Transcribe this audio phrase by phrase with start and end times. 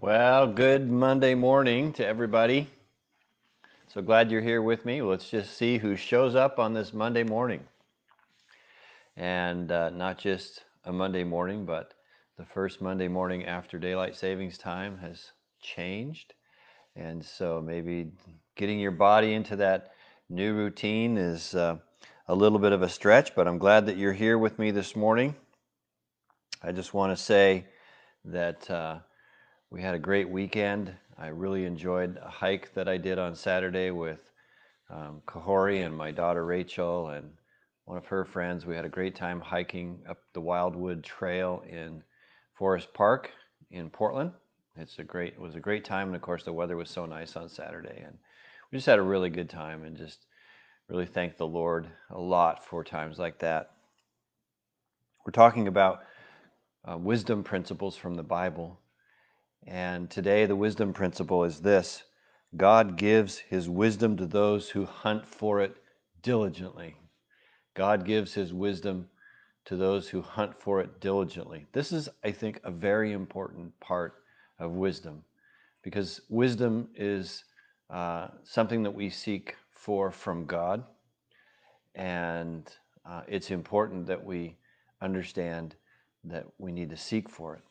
[0.00, 2.68] Well, good Monday morning to everybody.
[3.86, 5.00] So glad you're here with me.
[5.00, 7.60] Let's just see who shows up on this Monday morning.
[9.16, 11.94] And uh, not just a Monday morning, but
[12.36, 15.30] the first Monday morning after daylight savings time has
[15.62, 16.34] changed.
[16.96, 18.10] And so maybe
[18.56, 19.92] getting your body into that
[20.28, 21.76] new routine is uh,
[22.26, 24.96] a little bit of a stretch, but I'm glad that you're here with me this
[24.96, 25.36] morning.
[26.64, 27.66] I just want to say
[28.24, 28.68] that.
[28.68, 28.98] Uh,
[29.74, 30.94] we had a great weekend.
[31.18, 34.30] I really enjoyed a hike that I did on Saturday with
[34.88, 37.28] um, Kahori and my daughter Rachel and
[37.84, 38.64] one of her friends.
[38.64, 42.04] We had a great time hiking up the Wildwood Trail in
[42.56, 43.32] Forest Park
[43.72, 44.30] in Portland.
[44.76, 47.04] It's a great, it was a great time, and of course the weather was so
[47.04, 48.16] nice on Saturday, and
[48.70, 50.26] we just had a really good time, and just
[50.88, 53.72] really thank the Lord a lot for times like that.
[55.26, 56.04] We're talking about
[56.88, 58.78] uh, wisdom principles from the Bible,
[59.66, 62.04] and today, the wisdom principle is this
[62.56, 65.76] God gives his wisdom to those who hunt for it
[66.22, 66.96] diligently.
[67.74, 69.08] God gives his wisdom
[69.64, 71.66] to those who hunt for it diligently.
[71.72, 74.22] This is, I think, a very important part
[74.58, 75.24] of wisdom
[75.82, 77.44] because wisdom is
[77.90, 80.84] uh, something that we seek for from God.
[81.94, 82.70] And
[83.08, 84.56] uh, it's important that we
[85.00, 85.74] understand
[86.24, 87.62] that we need to seek for it.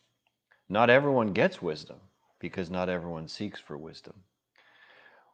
[0.73, 1.97] Not everyone gets wisdom
[2.39, 4.15] because not everyone seeks for wisdom.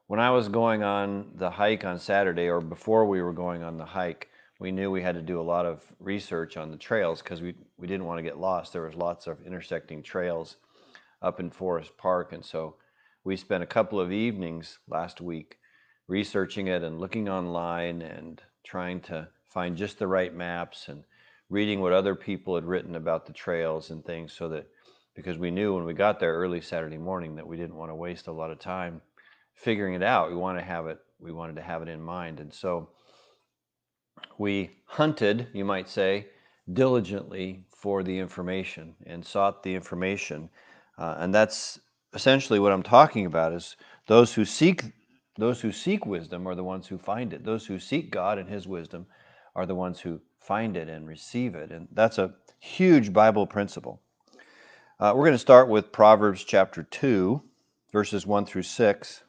[0.07, 3.77] When I was going on the hike on Saturday, or before we were going on
[3.77, 4.27] the hike,
[4.59, 7.55] we knew we had to do a lot of research on the trails because we,
[7.77, 8.73] we didn't want to get lost.
[8.73, 10.57] There was lots of intersecting trails
[11.21, 12.33] up in Forest Park.
[12.33, 12.75] And so
[13.23, 15.57] we spent a couple of evenings last week
[16.09, 21.05] researching it and looking online and trying to find just the right maps and
[21.49, 24.67] reading what other people had written about the trails and things so that
[25.19, 27.95] because we knew when we got there early Saturday morning that we didn't want to
[27.95, 29.01] waste a lot of time
[29.53, 30.29] figuring it out.
[30.29, 30.97] We want to have it.
[31.19, 32.87] We wanted to have it in mind, and so
[34.37, 36.27] we hunted, you might say,
[36.71, 40.49] diligently for the information and sought the information,
[40.97, 41.81] uh, and that's
[42.13, 43.51] essentially what I'm talking about.
[43.51, 43.75] Is
[44.07, 44.85] those who seek
[45.37, 47.43] those who seek wisdom are the ones who find it.
[47.43, 49.05] Those who seek God and His wisdom
[49.53, 54.01] are the ones who find it and receive it, and that's a huge Bible principle.
[55.01, 57.41] Uh, we're going to start with Proverbs chapter 2,
[57.93, 59.23] verses 1 through 6.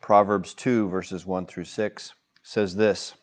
[0.00, 2.12] Proverbs 2, verses 1 through 6
[2.44, 3.14] says this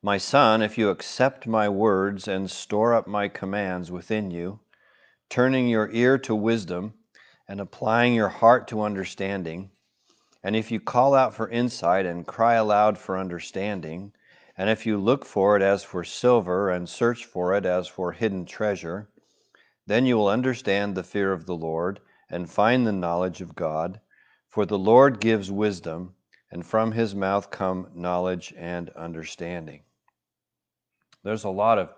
[0.00, 4.60] My son, if you accept my words and store up my commands within you,
[5.28, 6.94] turning your ear to wisdom
[7.48, 9.68] and applying your heart to understanding,
[10.44, 14.12] and if you call out for insight and cry aloud for understanding,
[14.56, 18.12] and if you look for it as for silver and search for it as for
[18.12, 19.08] hidden treasure,
[19.88, 23.98] then you will understand the fear of the Lord and find the knowledge of God.
[24.50, 26.14] For the Lord gives wisdom,
[26.50, 29.80] and from his mouth come knowledge and understanding.
[31.24, 31.94] There's a lot of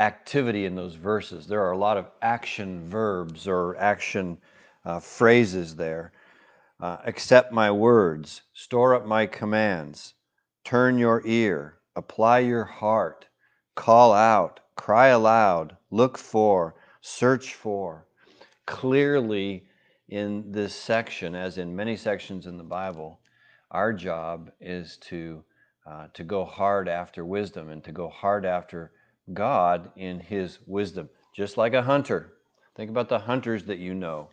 [0.00, 1.46] activity in those verses.
[1.46, 4.38] There are a lot of action verbs or action
[4.84, 6.10] uh, phrases there.
[6.80, 10.14] Uh, accept my words, store up my commands,
[10.64, 13.26] turn your ear, apply your heart,
[13.76, 18.06] call out, cry aloud, look for, search for.
[18.66, 19.64] Clearly,
[20.08, 23.20] in this section, as in many sections in the Bible,
[23.70, 25.42] our job is to,
[25.86, 28.92] uh, to go hard after wisdom and to go hard after
[29.32, 32.34] God in His wisdom, just like a hunter.
[32.76, 34.30] Think about the hunters that you know.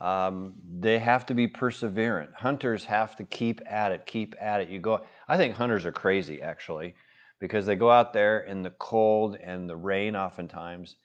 [0.00, 2.32] Um, they have to be perseverant.
[2.34, 4.68] Hunters have to keep at it, keep at it.
[4.70, 5.04] You go.
[5.28, 6.94] I think hunters are crazy actually,
[7.38, 10.96] because they go out there in the cold and the rain oftentimes,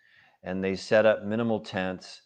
[0.45, 2.21] and they set up minimal tents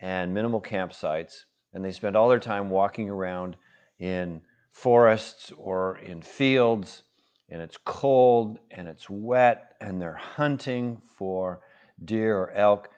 [0.00, 1.44] and minimal campsites,
[1.74, 3.56] and they spend all their time walking around
[3.98, 4.40] in
[4.70, 7.02] forests or in fields,
[7.50, 11.60] and it's cold and it's wet, and they're hunting for
[12.04, 12.88] deer or elk,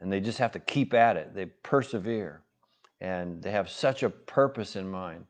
[0.00, 1.34] and they just have to keep at it.
[1.34, 2.42] They persevere,
[3.00, 5.24] and they have such a purpose in mind.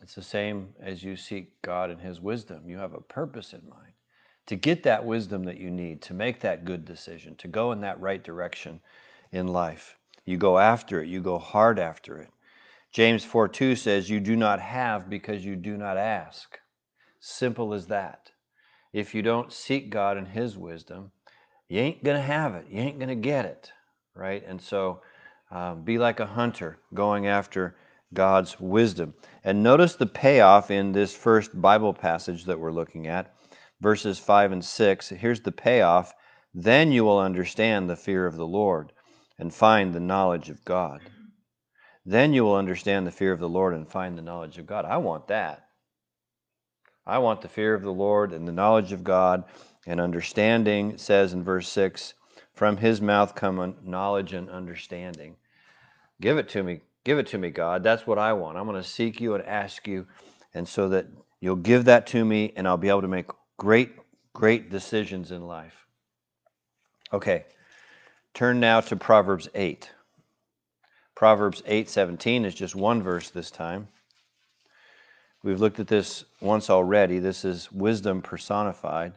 [0.00, 2.68] It's the same as you seek God and His wisdom.
[2.68, 3.94] You have a purpose in mind
[4.48, 7.82] to get that wisdom that you need to make that good decision, to go in
[7.82, 8.80] that right direction
[9.30, 9.98] in life.
[10.24, 12.30] You go after it, you go hard after it.
[12.90, 16.58] James 4 2 says, You do not have because you do not ask.
[17.20, 18.30] Simple as that.
[18.94, 21.12] If you don't seek God and His wisdom,
[21.68, 22.66] you ain't going to have it.
[22.70, 23.70] You ain't going to get it.
[24.14, 24.42] Right?
[24.46, 25.02] And so
[25.50, 27.76] um, be like a hunter going after
[28.14, 29.12] God's wisdom.
[29.44, 33.34] And notice the payoff in this first Bible passage that we're looking at
[33.80, 35.08] verses 5 and 6.
[35.10, 36.12] Here's the payoff.
[36.54, 38.92] Then you will understand the fear of the Lord
[39.38, 41.00] and find the knowledge of God.
[42.04, 44.84] Then you will understand the fear of the Lord and find the knowledge of God.
[44.84, 45.68] I want that.
[47.06, 49.44] I want the fear of the Lord and the knowledge of God
[49.86, 52.14] and understanding, says in verse 6
[52.54, 55.36] from his mouth come knowledge and understanding.
[56.20, 56.80] Give it to me.
[57.04, 57.84] Give it to me, God.
[57.84, 58.58] That's what I want.
[58.58, 60.06] I'm going to seek you and ask you,
[60.52, 61.06] and so that
[61.40, 63.96] you'll give that to me, and I'll be able to make great,
[64.32, 65.86] great decisions in life.
[67.12, 67.44] Okay,
[68.32, 69.90] turn now to Proverbs 8.
[71.14, 73.88] Proverbs 8:17 is just one verse this time.
[75.42, 77.18] We've looked at this once already.
[77.18, 79.14] This is wisdom personified.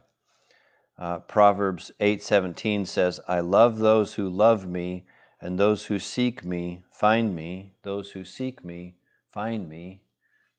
[0.97, 5.05] Uh, Proverbs 8:17 says, "I love those who love me,
[5.39, 7.75] and those who seek me find me.
[7.83, 8.95] Those who seek me
[9.31, 10.01] find me."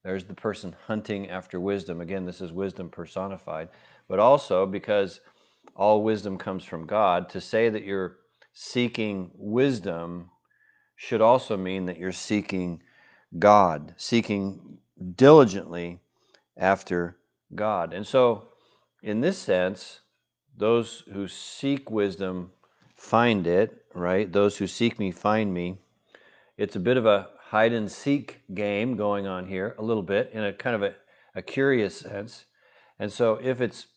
[0.05, 2.01] There's the person hunting after wisdom.
[2.01, 3.69] Again, this is wisdom personified.
[4.09, 5.21] But also because
[5.77, 8.17] all wisdom comes from God, to say that you're
[8.53, 10.31] seeking wisdom
[10.97, 12.83] should also mean that you're seeking
[13.39, 14.79] God, seeking
[15.17, 16.01] diligently
[16.57, 17.17] after
[17.55, 17.93] God.
[17.93, 18.49] And so,
[19.03, 20.01] in this sense,
[20.57, 22.53] those who seek wisdom
[22.97, 24.31] find it, right?
[24.31, 25.79] Those who seek me find me.
[26.57, 30.31] It's a bit of a hide and seek game going on here, a little bit,
[30.33, 30.95] in a kind of a,
[31.35, 32.47] a curious sense.
[32.99, 33.89] And so, if it's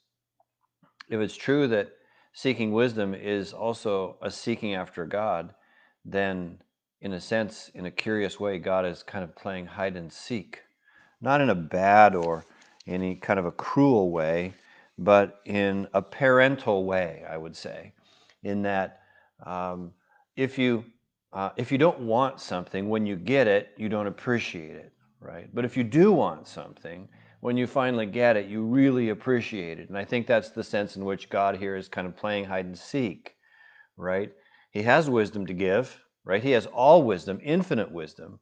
[1.09, 1.93] if it's true that
[2.33, 5.53] seeking wisdom is also a seeking after God,
[6.03, 6.59] then
[6.99, 10.59] in a sense, in a curious way, God is kind of playing hide and seek.
[11.21, 12.43] Not in a bad or
[12.85, 14.53] any kind of a cruel way,
[14.97, 17.93] but in a parental way, I would say.
[18.43, 18.99] In that,
[19.45, 19.93] um,
[20.35, 20.83] if you
[21.35, 25.49] uh, if you don't want something, when you get it, you don't appreciate it, right?
[25.53, 27.09] But if you do want something,
[27.41, 29.89] when you finally get it, you really appreciate it.
[29.89, 32.65] And I think that's the sense in which God here is kind of playing hide
[32.65, 33.35] and seek,
[33.97, 34.31] right?
[34.71, 36.41] He has wisdom to give, right?
[36.41, 38.39] He has all wisdom, infinite wisdom.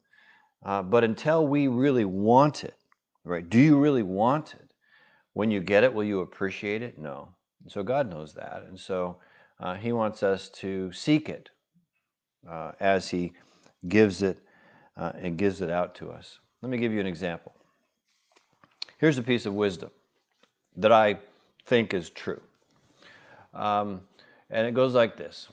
[0.63, 2.77] Uh, but until we really want it,
[3.23, 3.49] right?
[3.49, 4.71] Do you really want it?
[5.33, 6.99] When you get it, will you appreciate it?
[6.99, 7.29] No.
[7.67, 8.65] so God knows that.
[8.67, 9.17] And so
[9.59, 11.49] uh, He wants us to seek it
[12.49, 13.33] uh, as He
[13.87, 14.39] gives it
[14.97, 16.39] uh, and gives it out to us.
[16.61, 17.53] Let me give you an example.
[18.97, 19.91] Here's a piece of wisdom
[20.77, 21.17] that I
[21.65, 22.41] think is true.
[23.53, 24.01] Um,
[24.49, 25.49] and it goes like this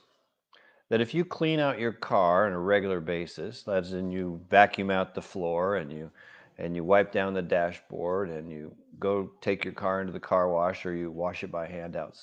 [0.88, 4.90] that if you clean out your car on a regular basis, that's in you vacuum
[4.90, 6.10] out the floor and you
[6.58, 10.48] and you wipe down the dashboard and you go take your car into the car
[10.48, 12.18] wash or you wash it by hand out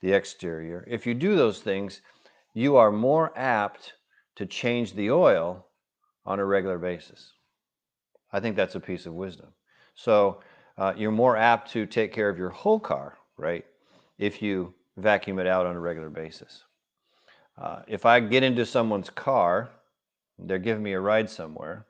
[0.00, 0.84] the exterior.
[0.86, 2.00] If you do those things,
[2.54, 3.94] you are more apt
[4.36, 5.66] to change the oil
[6.26, 7.32] on a regular basis.
[8.32, 9.48] I think that's a piece of wisdom.
[9.94, 10.40] So
[10.76, 13.64] uh, you're more apt to take care of your whole car, right?
[14.18, 16.64] If you vacuum it out on a regular basis.
[17.56, 19.70] Uh, if I get into someone's car,
[20.38, 21.86] they're giving me a ride somewhere,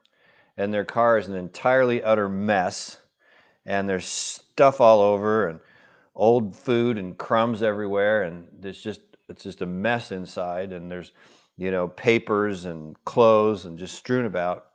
[0.57, 2.97] and their car is an entirely utter mess,
[3.65, 5.59] and there's stuff all over, and
[6.15, 11.11] old food and crumbs everywhere, and it's just it's just a mess inside, and there's
[11.57, 14.65] you know papers and clothes and just strewn about.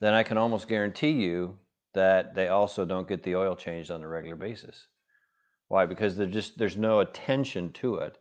[0.00, 1.58] Then I can almost guarantee you
[1.94, 4.86] that they also don't get the oil changed on a regular basis.
[5.68, 5.86] Why?
[5.86, 8.18] Because just there's no attention to it.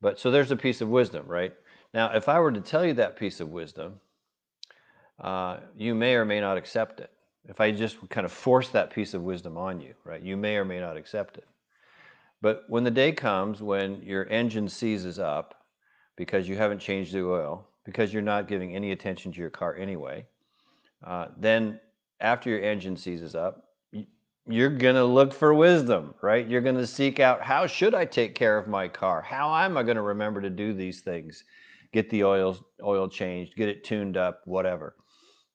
[0.00, 1.52] But so there's a piece of wisdom, right?
[1.92, 4.00] Now, if I were to tell you that piece of wisdom,
[5.20, 7.10] uh, you may or may not accept it.
[7.48, 10.56] If I just kind of force that piece of wisdom on you, right, you may
[10.56, 11.48] or may not accept it.
[12.40, 15.57] But when the day comes when your engine seizes up
[16.18, 19.76] because you haven't changed the oil, because you're not giving any attention to your car
[19.76, 20.26] anyway,
[21.06, 21.78] uh, then
[22.20, 23.68] after your engine seizes up,
[24.48, 26.48] you're going to look for wisdom, right?
[26.48, 29.22] You're going to seek out how should I take care of my car?
[29.22, 31.44] How am I going to remember to do these things?
[31.92, 34.96] Get the oil oil changed, get it tuned up, whatever.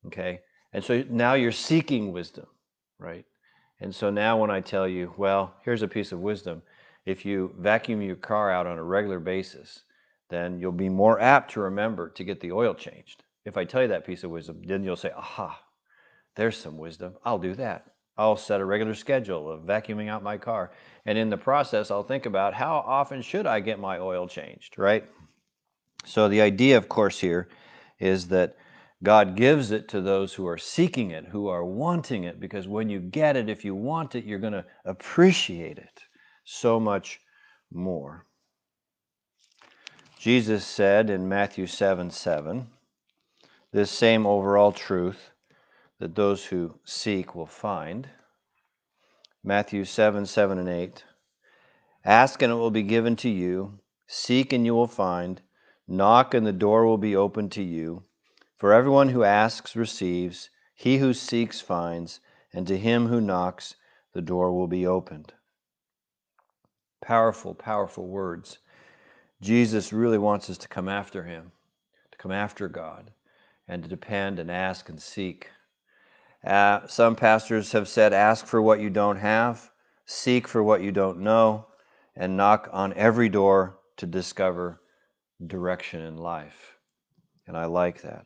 [0.05, 0.39] Okay?
[0.71, 2.45] And so now you're seeking wisdom,
[2.99, 3.25] right?
[3.81, 6.61] And so now when I tell you, well, here's a piece of wisdom.
[7.05, 9.83] If you vacuum your car out on a regular basis,
[10.29, 13.23] then you'll be more apt to remember to get the oil changed.
[13.45, 15.59] If I tell you that piece of wisdom, then you'll say, aha,
[16.35, 17.15] there's some wisdom.
[17.25, 17.85] I'll do that.
[18.17, 20.71] I'll set a regular schedule of vacuuming out my car.
[21.05, 24.77] And in the process, I'll think about how often should I get my oil changed,
[24.77, 25.03] right?
[26.05, 27.49] So the idea, of course, here
[27.99, 28.55] is that
[29.01, 32.89] God gives it to those who are seeking it, who are wanting it, because when
[32.89, 35.99] you get it, if you want it, you're going to appreciate it
[36.45, 37.19] so much
[37.71, 38.25] more.
[40.23, 42.69] Jesus said in Matthew 7 7,
[43.73, 45.31] this same overall truth
[45.99, 48.07] that those who seek will find.
[49.43, 51.03] Matthew 7 7 and 8.
[52.05, 55.41] Ask and it will be given to you, seek and you will find,
[55.89, 58.05] Knock, and the door will be opened to you.
[58.55, 62.21] For everyone who asks receives, he who seeks finds,
[62.53, 63.75] and to him who knocks,
[64.13, 65.33] the door will be opened.
[67.01, 68.59] Powerful, powerful words.
[69.43, 71.51] Jesus really wants us to come after him,
[72.13, 73.11] to come after God,
[73.67, 75.49] and to depend and ask and seek.
[76.45, 79.69] Uh, some pastors have said, ask for what you don't have,
[80.05, 81.65] seek for what you don't know,
[82.15, 84.79] and knock on every door to discover
[85.45, 86.77] direction in life.
[87.45, 88.25] And I like that.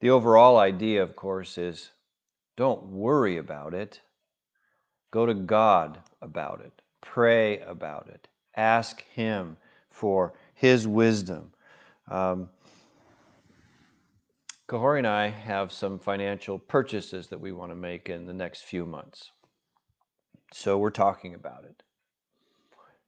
[0.00, 1.90] The overall idea, of course, is
[2.56, 4.00] don't worry about it.
[5.12, 6.82] Go to God about it.
[7.00, 8.26] Pray about it.
[8.56, 9.56] Ask Him
[9.94, 11.52] for His wisdom.
[12.10, 12.50] Um,
[14.68, 18.62] Kahori and I have some financial purchases that we want to make in the next
[18.62, 19.30] few months.
[20.52, 21.82] So we're talking about it.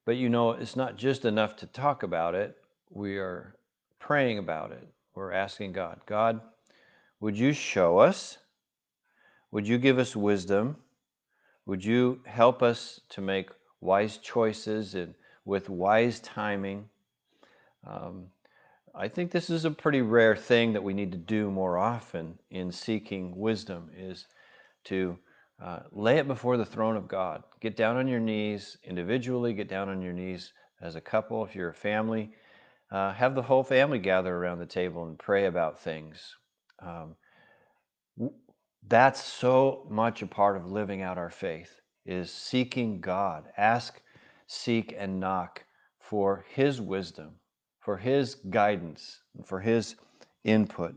[0.05, 2.57] But you know, it's not just enough to talk about it
[2.90, 3.57] we are
[3.99, 4.87] praying about it.
[5.14, 6.40] We're asking God, God,
[7.21, 8.38] would you show us?
[9.50, 10.76] Would you give us wisdom?
[11.64, 13.50] Would you help us to make
[13.81, 15.14] wise choices and
[15.47, 16.91] with wise timing?
[17.87, 18.26] Um,
[18.95, 22.38] I think this is a pretty rare thing that we need to do more often
[22.50, 24.26] in seeking wisdom is
[24.85, 25.19] to
[25.62, 27.43] uh, lay it before the throne of God.
[27.61, 31.55] Get down on your knees individually, get down on your knees as a couple, if
[31.55, 32.33] you're a family,
[32.91, 36.37] uh, have the whole family gather around the table and pray about things.
[36.81, 37.17] Um,
[38.88, 43.45] that's so much a part of living out our faith is seeking God.
[43.57, 44.00] Ask,
[44.47, 45.65] seek, and knock
[45.99, 47.33] for His wisdom,
[47.81, 49.97] for His guidance, for His
[50.45, 50.95] input.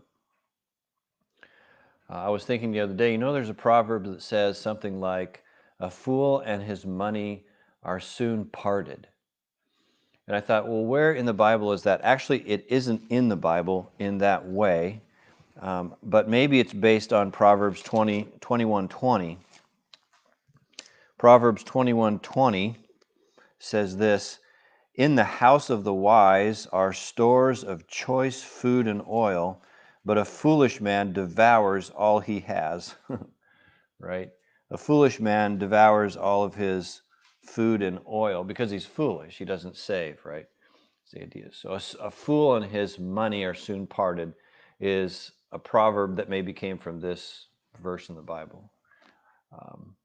[2.10, 5.00] Uh, I was thinking the other day, you know, there's a proverb that says something
[5.00, 5.44] like,
[5.80, 7.46] A fool and his money
[7.84, 9.08] are soon parted.
[10.28, 12.02] And I thought, well, where in the Bible is that?
[12.04, 15.02] Actually, it isn't in the Bible in that way,
[15.62, 19.38] um, but maybe it's based on Proverbs 20, 21 20.
[21.18, 22.78] Proverbs 21 20
[23.60, 24.40] says this
[24.96, 29.62] In the house of the wise are stores of choice food and oil,
[30.04, 32.96] but a foolish man devours all he has.
[34.00, 34.30] right?
[34.72, 37.02] A foolish man devours all of his
[37.46, 39.38] food and oil because he's foolish.
[39.38, 40.46] He doesn't save, right?
[41.02, 41.52] That's the idea.
[41.52, 44.34] So a, a, fool and his money are soon parted
[44.80, 47.48] is a proverb that maybe came from this
[47.82, 48.72] verse in the Bible.
[49.52, 49.96] Um,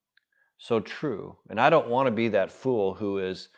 [0.64, 1.36] so true.
[1.50, 3.48] And I don't want to be that fool who is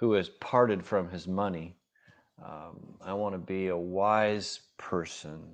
[0.00, 1.76] who is parted from his money.
[2.44, 5.44] Um, I want to be a wise person,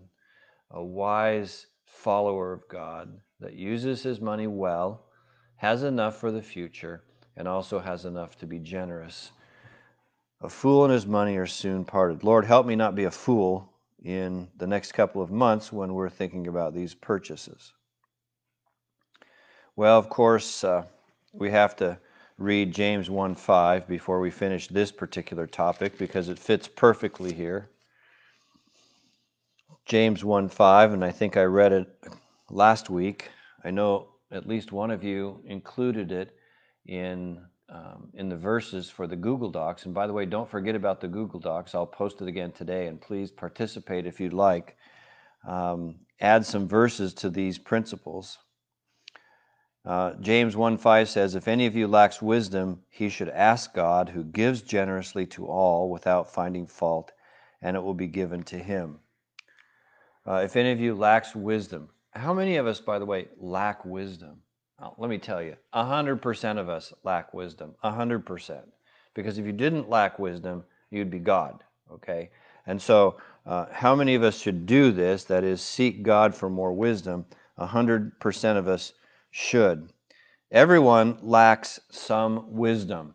[0.71, 5.05] a wise follower of God that uses his money well,
[5.57, 7.05] has enough for the future,
[7.37, 9.33] and also has enough to be generous.
[10.41, 12.25] A fool and his money are soon parted.
[12.25, 13.71] Lord, help me not be a fool
[14.03, 17.75] in the next couple of months when we're thinking about these purchases.
[19.77, 20.85] Well, of course, uh,
[21.33, 21.99] we have to
[22.39, 27.71] read James 1 5 before we finish this particular topic because it fits perfectly here.
[29.85, 31.89] James 1 5, and I think I read it
[32.51, 33.31] last week.
[33.65, 36.37] I know at least one of you included it
[36.87, 39.87] in um, in the verses for the Google Docs.
[39.87, 41.75] And by the way, don't forget about the Google Docs.
[41.75, 44.77] I'll post it again today, and please participate if you'd like.
[45.49, 48.39] Um, add some verses to these principles.
[49.85, 54.09] Uh, James 1 5 says, If any of you lacks wisdom, he should ask God,
[54.09, 57.13] who gives generously to all without finding fault,
[57.61, 59.01] and it will be given to him.
[60.27, 63.85] Uh, if any of you lacks wisdom, how many of us, by the way, lack
[63.85, 64.43] wisdom?
[64.79, 67.75] Well, let me tell you, 100% of us lack wisdom.
[67.85, 68.61] 100%.
[69.15, 71.65] Because if you didn't lack wisdom, you'd be God.
[71.91, 72.31] Okay?
[72.67, 75.25] And so, uh, how many of us should do this?
[75.25, 77.27] That is, seek God for more wisdom.
[77.59, 78.93] 100% of us
[79.33, 79.91] should.
[80.53, 83.15] Everyone lacks some wisdom.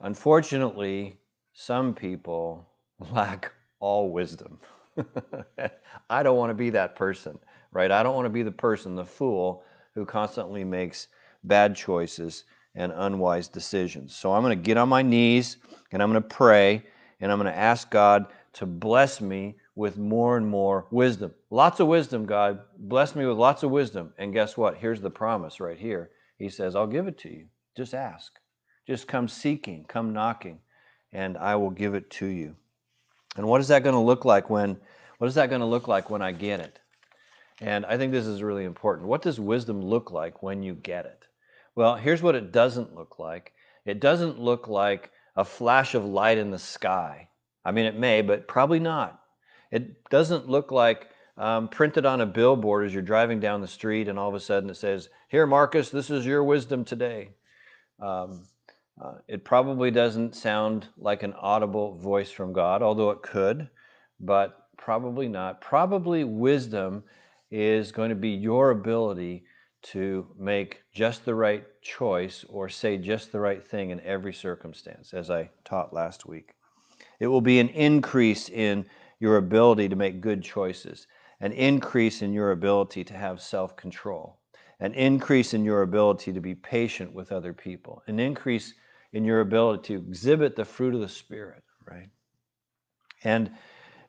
[0.00, 1.16] Unfortunately,
[1.54, 2.68] some people
[3.12, 4.58] lack all wisdom.
[6.10, 7.38] I don't want to be that person,
[7.72, 7.90] right?
[7.90, 9.64] I don't want to be the person, the fool,
[9.94, 11.08] who constantly makes
[11.44, 14.16] bad choices and unwise decisions.
[14.16, 15.58] So I'm going to get on my knees
[15.92, 16.82] and I'm going to pray
[17.20, 21.32] and I'm going to ask God to bless me with more and more wisdom.
[21.50, 22.60] Lots of wisdom, God.
[22.78, 24.12] Bless me with lots of wisdom.
[24.18, 24.76] And guess what?
[24.76, 26.10] Here's the promise right here.
[26.38, 27.46] He says, I'll give it to you.
[27.76, 28.38] Just ask.
[28.86, 30.58] Just come seeking, come knocking,
[31.12, 32.54] and I will give it to you.
[33.36, 34.76] And what is that going to look like when
[35.18, 36.78] what is that going to look like when I get it?
[37.60, 39.08] And I think this is really important.
[39.08, 41.24] What does wisdom look like when you get it?
[41.74, 43.52] Well, here's what it doesn't look like
[43.84, 47.28] it doesn't look like a flash of light in the sky
[47.64, 49.20] I mean, it may, but probably not.
[49.74, 54.06] It doesn't look like um, printed on a billboard as you're driving down the street
[54.06, 57.30] and all of a sudden it says, Here, Marcus, this is your wisdom today.
[58.00, 58.46] Um,
[59.02, 63.68] uh, it probably doesn't sound like an audible voice from God, although it could,
[64.20, 65.60] but probably not.
[65.60, 67.02] Probably wisdom
[67.50, 69.44] is going to be your ability
[69.82, 75.12] to make just the right choice or say just the right thing in every circumstance,
[75.12, 76.54] as I taught last week.
[77.18, 78.86] It will be an increase in
[79.20, 81.06] your ability to make good choices,
[81.40, 84.38] an increase in your ability to have self control,
[84.80, 88.74] an increase in your ability to be patient with other people, an increase
[89.12, 92.08] in your ability to exhibit the fruit of the Spirit, right?
[93.22, 93.50] And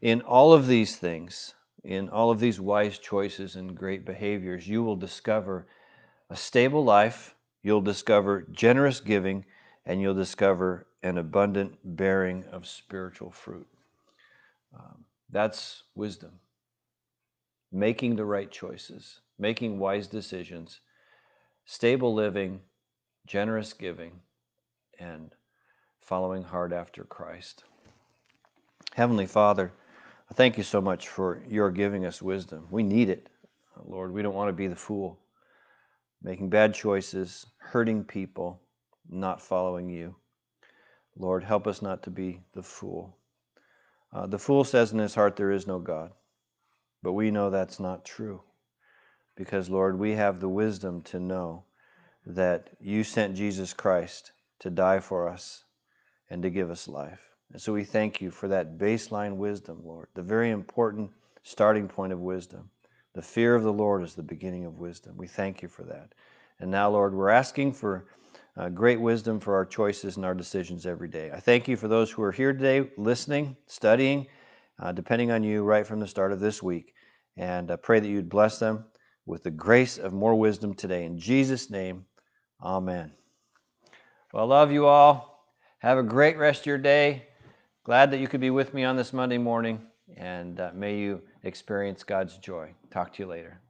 [0.01, 4.83] in all of these things, in all of these wise choices and great behaviors, you
[4.83, 5.67] will discover
[6.29, 9.45] a stable life, you'll discover generous giving,
[9.85, 13.67] and you'll discover an abundant bearing of spiritual fruit.
[14.75, 16.31] Um, that's wisdom.
[17.71, 20.81] Making the right choices, making wise decisions,
[21.65, 22.61] stable living,
[23.25, 24.13] generous giving,
[24.99, 25.31] and
[25.99, 27.63] following hard after Christ.
[28.93, 29.71] Heavenly Father,
[30.29, 32.67] I thank you so much for your giving us wisdom.
[32.69, 33.29] We need it,
[33.85, 34.11] Lord.
[34.11, 35.19] We don't want to be the fool,
[36.21, 38.61] making bad choices, hurting people,
[39.09, 40.15] not following you.
[41.17, 43.17] Lord, help us not to be the fool.
[44.13, 46.11] Uh, the fool says in his heart, There is no God.
[47.03, 48.41] But we know that's not true.
[49.35, 51.65] Because, Lord, we have the wisdom to know
[52.25, 55.65] that you sent Jesus Christ to die for us
[56.29, 57.21] and to give us life.
[57.51, 61.11] And so we thank you for that baseline wisdom, Lord, the very important
[61.43, 62.69] starting point of wisdom.
[63.13, 65.15] The fear of the Lord is the beginning of wisdom.
[65.15, 66.13] We thank you for that.
[66.59, 68.05] And now, Lord, we're asking for
[68.57, 71.31] uh, great wisdom for our choices and our decisions every day.
[71.31, 74.27] I thank you for those who are here today, listening, studying,
[74.79, 76.93] uh, depending on you right from the start of this week.
[77.37, 78.85] And I pray that you'd bless them
[79.25, 81.05] with the grace of more wisdom today.
[81.05, 82.05] In Jesus' name,
[82.63, 83.11] amen.
[84.33, 85.47] Well, I love you all.
[85.79, 87.27] Have a great rest of your day.
[87.83, 89.79] Glad that you could be with me on this Monday morning,
[90.17, 92.73] and uh, may you experience God's joy.
[92.89, 93.61] Talk to you later.